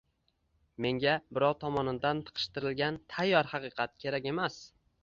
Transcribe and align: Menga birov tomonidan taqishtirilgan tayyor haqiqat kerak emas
Menga 0.85 1.13
birov 1.39 1.53
tomonidan 1.65 2.25
taqishtirilgan 2.31 2.99
tayyor 3.17 3.55
haqiqat 3.55 3.97
kerak 4.07 4.33
emas 4.35 4.63